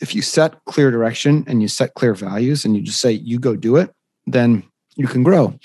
[0.00, 3.38] if you set clear direction and you set clear values and you just say you
[3.38, 3.94] go do it
[4.26, 4.62] then
[4.96, 5.58] you can grow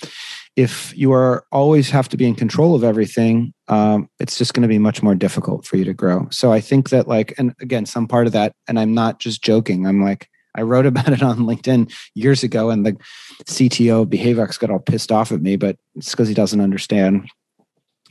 [0.60, 4.62] if you are always have to be in control of everything um, it's just going
[4.62, 7.54] to be much more difficult for you to grow so i think that like and
[7.62, 11.10] again some part of that and i'm not just joking i'm like I wrote about
[11.14, 12.98] it on LinkedIn years ago, and the
[13.46, 17.30] CTO of Behavox got all pissed off at me, but it's because he doesn't understand.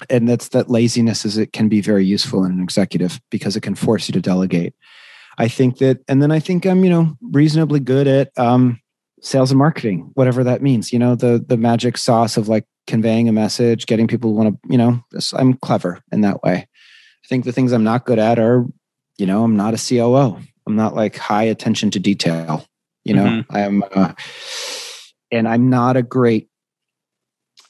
[0.09, 3.63] And that's that laziness is it can be very useful in an executive because it
[3.63, 4.73] can force you to delegate.
[5.37, 8.81] I think that, and then I think I'm, you know, reasonably good at um,
[9.21, 10.93] sales and marketing, whatever that means.
[10.93, 14.71] You know, the the magic sauce of like conveying a message, getting people want to,
[14.71, 15.01] you know,
[15.35, 16.55] I'm clever in that way.
[16.57, 18.65] I think the things I'm not good at are,
[19.19, 20.39] you know, I'm not a COO.
[20.67, 22.65] I'm not like high attention to detail.
[23.05, 23.57] You know, mm-hmm.
[23.57, 24.13] I am, uh,
[25.31, 26.49] and I'm not a great.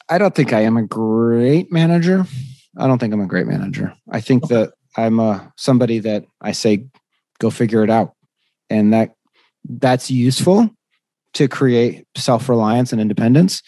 [0.09, 2.27] I don't think I am a great manager.
[2.77, 3.93] I don't think I'm a great manager.
[4.11, 4.55] I think okay.
[4.55, 6.87] that I'm a somebody that I say,
[7.39, 8.15] go figure it out,
[8.71, 9.15] and that
[9.65, 10.71] that's useful
[11.35, 13.63] to create self reliance and independence.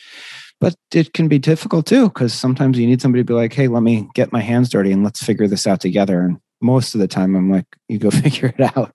[0.61, 3.68] But it can be difficult too, because sometimes you need somebody to be like, hey,
[3.68, 6.20] let me get my hands dirty and let's figure this out together.
[6.20, 8.92] And most of the time I'm like, you go figure it out.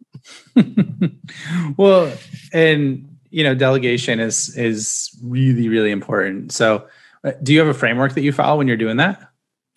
[1.78, 2.12] well,
[2.54, 6.52] and you know, delegation is is really, really important.
[6.52, 6.88] So
[7.24, 9.30] uh, do you have a framework that you follow when you're doing that?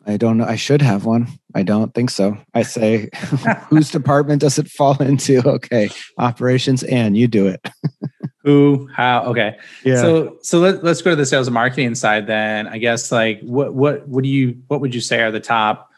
[0.06, 0.44] I don't know.
[0.44, 1.28] I should have one.
[1.54, 2.38] I don't think so.
[2.54, 3.10] I say,
[3.68, 5.42] whose department does it fall into?
[5.46, 7.68] Okay, operations, and you do it.
[8.44, 8.88] Who?
[8.94, 9.24] How?
[9.26, 9.58] Okay.
[9.84, 9.96] Yeah.
[9.96, 12.66] So so let, let's go to the sales and marketing side then.
[12.66, 15.88] I guess like what what what do you what would you say are the top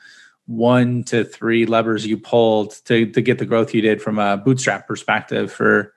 [0.51, 4.37] one to three levers you pulled to, to get the growth you did from a
[4.37, 5.95] bootstrap perspective for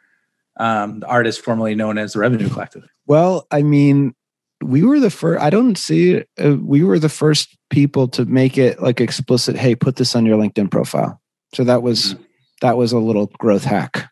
[0.60, 2.88] um, the artist formerly known as the Revenue Collective?
[3.08, 4.14] Well, I mean,
[4.62, 8.56] we were the first, I don't see, uh, we were the first people to make
[8.58, 11.20] it like explicit, hey, put this on your LinkedIn profile.
[11.56, 12.24] So that was, mm-hmm.
[12.62, 14.12] that was a little growth hack.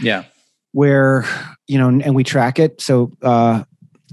[0.00, 0.24] Yeah.
[0.76, 1.24] Where,
[1.66, 2.82] you know, and we track it.
[2.82, 3.64] So, uh,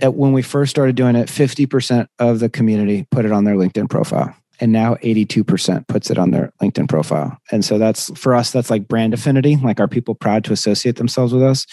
[0.02, 3.56] at, when we first started doing it, 50% of the community put it on their
[3.56, 4.34] LinkedIn profile.
[4.62, 7.38] And now 82% puts it on their LinkedIn profile.
[7.52, 9.58] And so that's for us, that's like brand affinity.
[9.58, 11.65] Like, are people proud to associate themselves with us?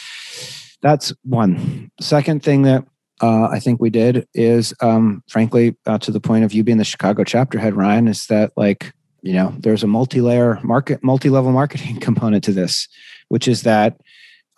[0.83, 1.93] That's one.
[2.01, 2.85] Second thing that
[3.23, 6.79] uh, I think we did is, um, frankly, uh, to the point of you being
[6.79, 11.53] the Chicago chapter head, Ryan, is that like, you know, there's a multi-layer market, multi-level
[11.53, 12.89] marketing component to this,
[13.29, 14.01] which is that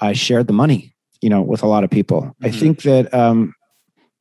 [0.03, 2.23] I shared the money, you know, with a lot of people.
[2.23, 2.45] Mm-hmm.
[2.47, 3.55] I think that um,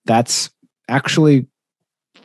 [0.05, 0.51] that's
[0.87, 1.47] actually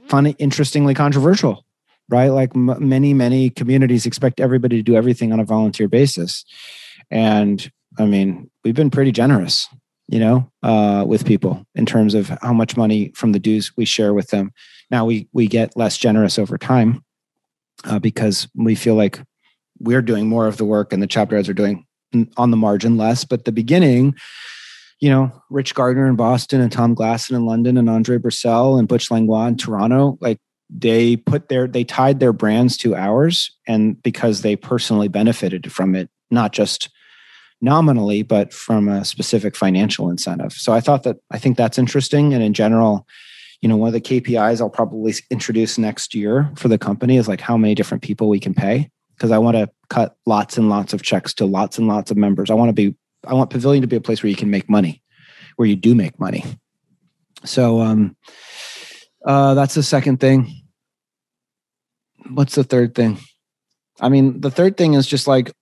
[0.09, 1.65] funny, interestingly controversial,
[2.11, 2.29] right?
[2.29, 6.45] Like m- many, many communities expect everybody to do everything on a volunteer basis.
[7.11, 9.67] And I mean, we've been pretty generous,
[10.07, 13.87] you know, uh, with people in terms of how much money from the dues we
[13.87, 14.53] share with them.
[14.91, 17.03] Now we we get less generous over time
[17.85, 19.19] uh, because we feel like
[19.79, 21.86] we're doing more of the work and the chapter heads are doing
[22.37, 23.25] on the margin less.
[23.25, 24.15] But the beginning,
[25.01, 28.89] you know, Rich Gardner in Boston and Tom Glasson in London and Andre Brussell and
[28.89, 30.39] Butch Langlois in Toronto, like
[30.69, 35.95] they put their they tied their brands to ours and because they personally benefited from
[35.95, 36.89] it, not just
[37.61, 40.53] nominally, but from a specific financial incentive.
[40.53, 42.35] So I thought that I think that's interesting.
[42.35, 43.07] And in general,
[43.61, 47.29] you know, one of the KPIs I'll probably introduce next year for the company is
[47.29, 48.91] like how many different people we can pay.
[49.17, 52.17] Because I want to cut lots and lots of checks to lots and lots of
[52.17, 52.51] members.
[52.51, 52.95] I want to be,
[53.27, 55.03] I want Pavilion to be a place where you can make money,
[55.57, 56.45] where you do make money.
[57.45, 58.17] So um
[59.25, 60.53] uh that's the second thing.
[62.29, 63.19] What's the third thing?
[64.01, 65.53] I mean, the third thing is just like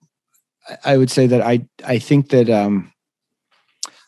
[0.83, 2.91] I would say that I I think that um,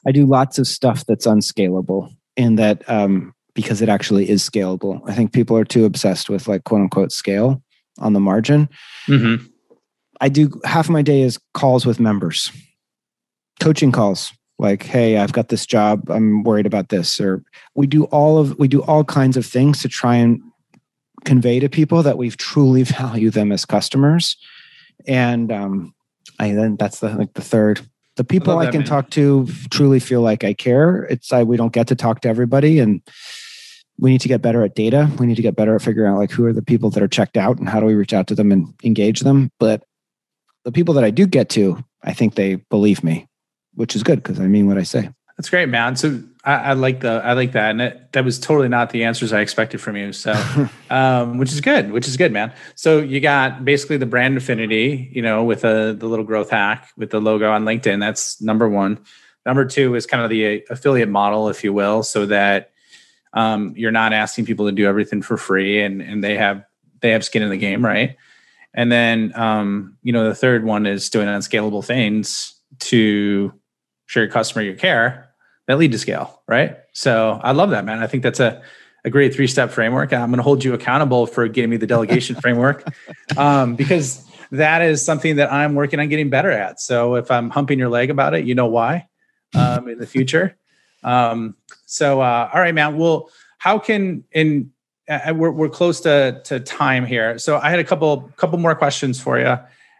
[0.05, 5.01] I do lots of stuff that's unscalable, and that um, because it actually is scalable.
[5.09, 7.61] I think people are too obsessed with like quote unquote scale
[7.99, 8.69] on the margin.
[9.07, 9.45] Mm-hmm.
[10.21, 12.51] I do half of my day is calls with members,
[13.59, 14.31] coaching calls.
[14.59, 16.09] Like, hey, I've got this job.
[16.09, 17.21] I'm worried about this.
[17.21, 17.43] Or
[17.75, 20.41] we do all of we do all kinds of things to try and
[21.25, 24.35] convey to people that we've truly value them as customers.
[25.07, 25.93] And um,
[26.39, 27.81] I then that's the like the third.
[28.15, 28.87] The people I, I can man.
[28.87, 31.03] talk to truly feel like I care.
[31.03, 33.01] It's I we don't get to talk to everybody and
[33.99, 35.09] we need to get better at data.
[35.19, 37.07] We need to get better at figuring out like who are the people that are
[37.07, 39.51] checked out and how do we reach out to them and engage them.
[39.59, 39.83] But
[40.65, 43.27] the people that I do get to, I think they believe me,
[43.73, 45.09] which is good because I mean what I say.
[45.37, 45.95] That's great, man.
[45.95, 49.03] So I, I, like the I like that, and it, that was totally not the
[49.03, 50.11] answers I expected from you.
[50.11, 50.33] So,
[50.89, 52.51] um, which is good, which is good, man.
[52.73, 56.89] So you got basically the brand affinity, you know, with a, the little growth hack
[56.97, 57.99] with the logo on LinkedIn.
[57.99, 58.99] That's number one.
[59.45, 62.71] Number two is kind of the affiliate model, if you will, so that
[63.37, 66.63] um, you're not asking people to do everything for free, and and they have
[67.01, 68.17] they have skin in the game, right?
[68.73, 73.53] And then um, you know the third one is doing unscalable things to
[74.07, 75.29] show your customer your care
[75.67, 76.77] that lead to scale, right?
[76.93, 77.99] So I love that, man.
[77.99, 78.61] I think that's a,
[79.05, 80.13] a great three step framework.
[80.13, 82.87] I'm going to hold you accountable for getting me the delegation framework
[83.37, 86.79] um, because that is something that I'm working on getting better at.
[86.79, 89.07] So if I'm humping your leg about it, you know why
[89.53, 90.57] um, in the future.
[91.03, 91.55] Um,
[91.85, 92.97] so, uh, all right, man.
[92.97, 94.71] Well, how can in
[95.09, 97.39] uh, we're, we're close to, to time here.
[97.39, 99.57] So I had a couple couple more questions for you.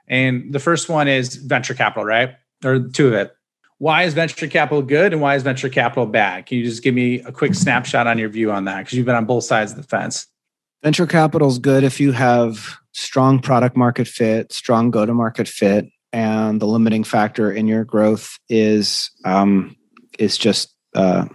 [0.10, 2.36] And the first one is venture capital, right?
[2.64, 3.38] Or two of it
[3.80, 6.46] why is venture capital good and why is venture capital bad?
[6.46, 8.80] Can you just give me a quick snapshot on your view on that?
[8.80, 10.28] Because you've been on both sides of the fence.
[10.84, 15.48] Venture capital is good if you have strong product market fit, strong go to market
[15.48, 19.76] fit, and the limiting factor in your growth is um,
[20.18, 21.26] is just uh,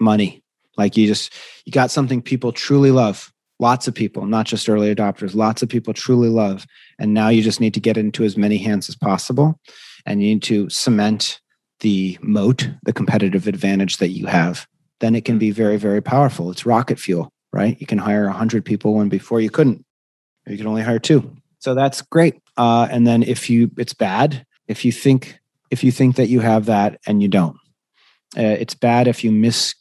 [0.00, 0.42] money.
[0.76, 1.32] Like you just
[1.64, 3.32] you got something people truly love.
[3.58, 5.34] Lots of people, not just early adopters.
[5.34, 6.66] Lots of people truly love,
[6.98, 9.58] and now you just need to get into as many hands as possible,
[10.04, 11.40] and you need to cement
[11.80, 14.66] the moat, the competitive advantage that you have,
[15.00, 16.50] then it can be very, very powerful.
[16.50, 17.78] It's rocket fuel, right?
[17.80, 19.84] You can hire 100 people when before you couldn't,
[20.46, 21.36] you can only hire two.
[21.58, 22.40] So that's great.
[22.56, 25.38] Uh, and then if you, it's bad if you think
[25.70, 27.56] if you think that you have that and you don't.
[28.36, 29.74] Uh, it's bad if you mis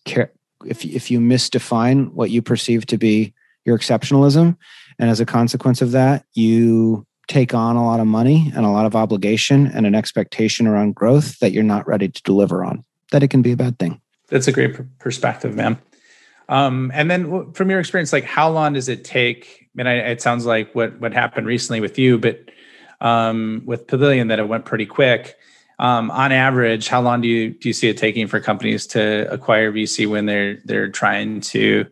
[0.65, 3.33] if if you misdefine what you perceive to be
[3.65, 4.55] your exceptionalism,
[4.99, 8.69] and as a consequence of that, you take on a lot of money and a
[8.69, 12.83] lot of obligation and an expectation around growth that you're not ready to deliver on,
[13.11, 13.99] that it can be a bad thing.
[14.29, 15.79] That's a great perspective, man.
[16.49, 19.67] Um, and then from your experience, like how long does it take?
[19.77, 22.39] And I, it sounds like what what happened recently with you, but
[23.01, 25.35] um, with Pavilion, that it went pretty quick.
[25.77, 29.31] Um, on average, how long do you do you see it taking for companies to
[29.31, 31.85] acquire VC when they're they're trying to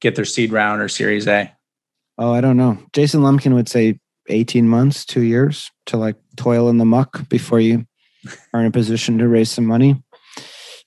[0.00, 1.52] get their seed round or Series A?
[2.18, 2.78] Oh, I don't know.
[2.92, 7.60] Jason Lemkin would say 18 months, two years to like toil in the muck before
[7.60, 7.86] you
[8.52, 10.02] are in a position to raise some money.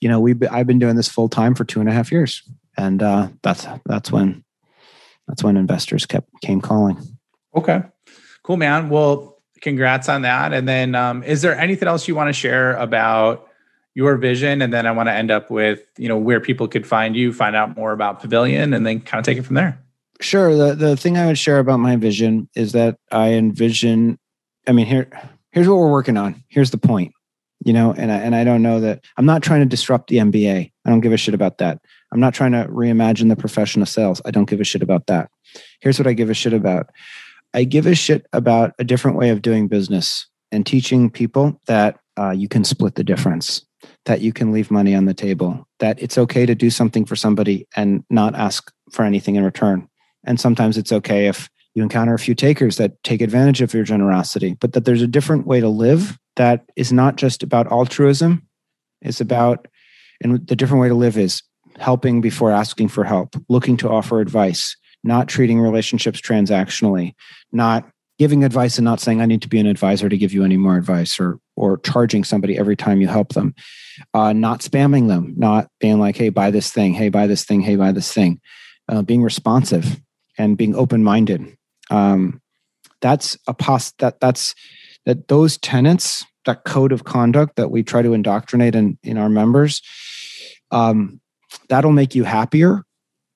[0.01, 2.43] you know, we I've been doing this full time for two and a half years,
[2.77, 4.43] and uh, that's that's when
[5.27, 6.97] that's when investors kept came calling.
[7.55, 7.81] Okay,
[8.43, 8.89] cool, man.
[8.89, 10.53] Well, congrats on that.
[10.53, 13.47] And then, um, is there anything else you want to share about
[13.93, 14.61] your vision?
[14.61, 17.33] And then I want to end up with you know where people could find you,
[17.33, 19.79] find out more about Pavilion, and then kind of take it from there.
[20.21, 20.55] Sure.
[20.55, 24.19] The the thing I would share about my vision is that I envision.
[24.67, 25.09] I mean, here
[25.51, 26.43] here's what we're working on.
[26.49, 27.13] Here's the point.
[27.65, 30.17] You know, and I, and I don't know that I'm not trying to disrupt the
[30.17, 30.71] MBA.
[30.85, 31.81] I don't give a shit about that.
[32.11, 34.21] I'm not trying to reimagine the profession of sales.
[34.23, 35.29] I don't give a shit about that.
[35.81, 36.89] Here's what I give a shit about.
[37.53, 41.99] I give a shit about a different way of doing business and teaching people that
[42.17, 43.65] uh, you can split the difference,
[44.05, 47.15] that you can leave money on the table, that it's okay to do something for
[47.15, 49.87] somebody and not ask for anything in return.
[50.25, 53.83] And sometimes it's okay if you encounter a few takers that take advantage of your
[53.83, 58.47] generosity, but that there's a different way to live that is not just about altruism.
[59.01, 59.67] It's about,
[60.21, 61.41] and the different way to live is
[61.77, 67.13] helping before asking for help, looking to offer advice, not treating relationships transactionally,
[67.51, 67.89] not
[68.19, 70.57] giving advice and not saying I need to be an advisor to give you any
[70.57, 73.55] more advice or or charging somebody every time you help them,
[74.13, 77.61] uh, not spamming them, not being like, hey, buy this thing, hey, buy this thing,
[77.61, 78.39] hey, buy this thing,
[78.87, 79.99] uh, being responsive
[80.37, 81.57] and being open minded.
[81.89, 82.41] Um,
[83.01, 84.53] that's a pos that that's
[85.05, 89.29] that those tenets, that code of conduct that we try to indoctrinate in in our
[89.29, 89.81] members,
[90.71, 91.21] um,
[91.69, 92.83] that'll make you happier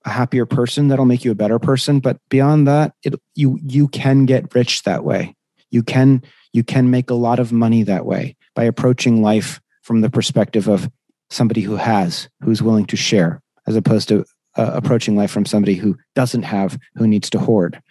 [0.05, 1.99] a happier person that'll make you a better person.
[1.99, 5.35] But beyond that it you you can get rich that way.
[5.71, 10.01] You can you can make a lot of money that way by approaching life from
[10.01, 10.89] the perspective of
[11.29, 14.25] somebody who has who's willing to share as opposed to
[14.55, 17.81] uh, approaching life from somebody who doesn't have who needs to hoard.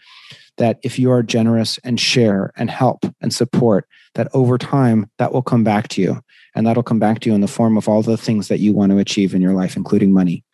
[0.58, 5.32] That if you are generous and share and help and support that over time that
[5.32, 6.20] will come back to you.
[6.54, 8.74] And that'll come back to you in the form of all the things that you
[8.74, 10.44] want to achieve in your life including money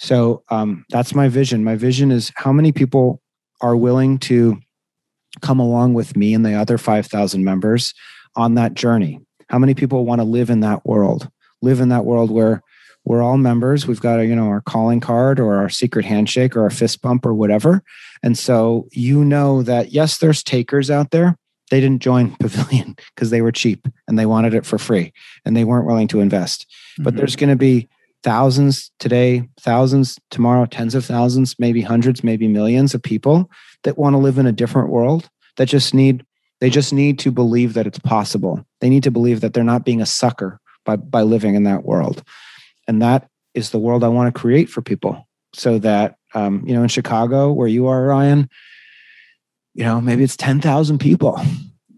[0.00, 1.62] so um, that's my vision.
[1.62, 3.20] My vision is how many people
[3.60, 4.58] are willing to
[5.42, 7.92] come along with me and the other 5,000 members
[8.34, 9.20] on that journey?
[9.50, 11.28] How many people want to live in that world?
[11.60, 12.62] Live in that world where
[13.04, 13.86] we're all members.
[13.86, 17.02] We've got a, you know our calling card or our secret handshake or our fist
[17.02, 17.82] bump or whatever.
[18.22, 21.36] And so you know that yes, there's takers out there.
[21.70, 25.12] They didn't join Pavilion because they were cheap and they wanted it for free
[25.44, 26.66] and they weren't willing to invest.
[26.94, 27.04] Mm-hmm.
[27.04, 27.88] But there's going to be
[28.22, 33.50] thousands today, thousands tomorrow, tens of thousands, maybe hundreds, maybe millions of people
[33.84, 36.24] that want to live in a different world that just need
[36.60, 38.62] they just need to believe that it's possible.
[38.82, 41.84] They need to believe that they're not being a sucker by by living in that
[41.84, 42.22] world.
[42.86, 46.74] And that is the world I want to create for people so that um, you
[46.74, 48.48] know in Chicago where you are Ryan,
[49.74, 51.40] you know, maybe it's 10,000 people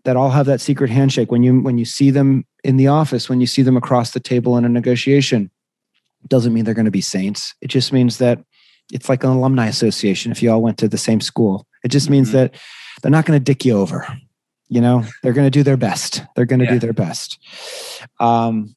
[0.05, 3.29] that all have that secret handshake when you when you see them in the office,
[3.29, 5.51] when you see them across the table in a negotiation,
[6.29, 7.55] doesn't mean they're going to be saints.
[7.61, 8.43] It just means that
[8.93, 11.66] it's like an alumni association if you all went to the same school.
[11.85, 12.39] It just means mm-hmm.
[12.39, 12.55] that
[13.03, 14.07] they're not going to dick you over.
[14.68, 16.23] You know, they're going to do their best.
[16.35, 16.73] They're going to yeah.
[16.73, 17.39] do their best.
[18.20, 18.75] Um,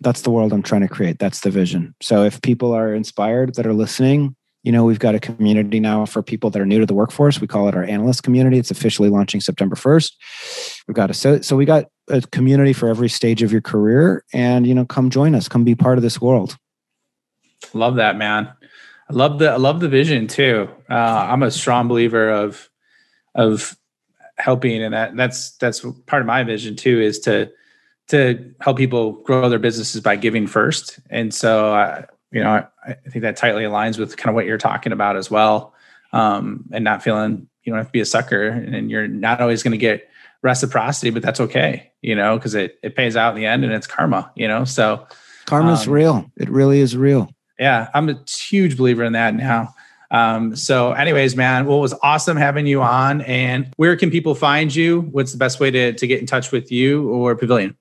[0.00, 1.18] that's the world I'm trying to create.
[1.18, 1.94] That's the vision.
[2.00, 6.06] So if people are inspired that are listening, you know, we've got a community now
[6.06, 7.40] for people that are new to the workforce.
[7.40, 8.58] We call it our analyst community.
[8.58, 10.12] It's officially launching September 1st.
[10.86, 14.24] We've got a so so we got a community for every stage of your career
[14.32, 16.56] and you know come join us come be part of this world.
[17.74, 18.52] Love that man.
[19.08, 20.68] I love the i love the vision too.
[20.90, 20.94] Uh,
[21.30, 22.68] i'm a strong believer of
[23.34, 23.76] of
[24.36, 27.50] helping and that that's that's part of my vision too is to
[28.08, 30.98] to help people grow their businesses by giving first.
[31.08, 34.46] And so I, you know I, I think that tightly aligns with kind of what
[34.46, 35.74] you're talking about as well.
[36.12, 39.62] Um, and not feeling you don't have to be a sucker and you're not always
[39.62, 40.10] going to get
[40.42, 43.72] reciprocity, but that's okay, you know, because it, it pays out in the end and
[43.72, 44.64] it's karma, you know.
[44.64, 45.06] So
[45.46, 46.30] karma's um, real.
[46.36, 47.30] It really is real.
[47.58, 47.88] Yeah.
[47.94, 49.74] I'm a huge believer in that now.
[50.10, 53.22] Um, so, anyways, man, well, it was awesome having you on.
[53.22, 55.00] And where can people find you?
[55.00, 57.76] What's the best way to, to get in touch with you or Pavilion?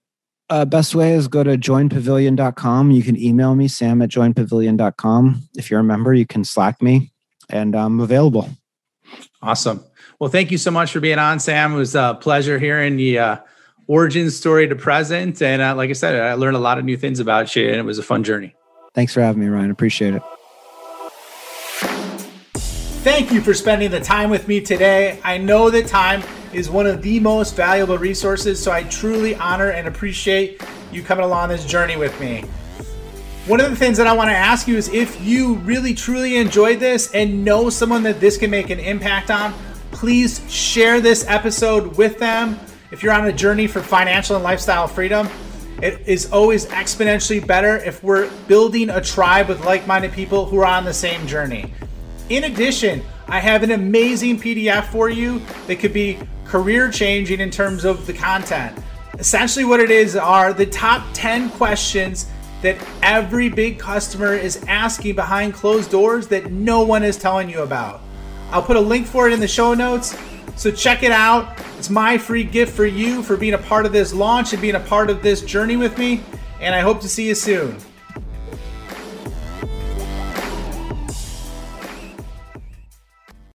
[0.49, 2.91] Uh, best way is go to joinpavilion.com.
[2.91, 5.41] You can email me, sam at joinpavilion.com.
[5.57, 7.11] If you're a member, you can Slack me
[7.49, 8.49] and I'm available.
[9.41, 9.83] Awesome.
[10.19, 11.73] Well, thank you so much for being on, Sam.
[11.73, 13.37] It was a pleasure hearing the uh,
[13.87, 15.41] origin story to present.
[15.41, 17.75] And uh, like I said, I learned a lot of new things about you, and
[17.75, 18.55] it was a fun journey.
[18.93, 19.71] Thanks for having me, Ryan.
[19.71, 20.21] Appreciate it.
[23.03, 25.19] Thank you for spending the time with me today.
[25.23, 26.21] I know that time
[26.53, 31.25] is one of the most valuable resources, so I truly honor and appreciate you coming
[31.25, 32.43] along this journey with me.
[33.47, 36.37] One of the things that I want to ask you is if you really truly
[36.37, 39.51] enjoyed this and know someone that this can make an impact on,
[39.89, 42.59] please share this episode with them.
[42.91, 45.27] If you're on a journey for financial and lifestyle freedom,
[45.81, 50.59] It is always exponentially better if we're building a tribe with like minded people who
[50.59, 51.73] are on the same journey.
[52.29, 57.49] In addition, I have an amazing PDF for you that could be career changing in
[57.49, 58.77] terms of the content.
[59.17, 62.27] Essentially, what it is are the top 10 questions
[62.61, 67.61] that every big customer is asking behind closed doors that no one is telling you
[67.61, 68.01] about.
[68.51, 70.17] I'll put a link for it in the show notes.
[70.55, 71.59] So check it out.
[71.77, 74.75] It's my free gift for you for being a part of this launch and being
[74.75, 76.21] a part of this journey with me.
[76.59, 77.77] And I hope to see you soon.